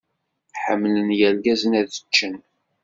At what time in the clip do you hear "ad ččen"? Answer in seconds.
1.79-2.35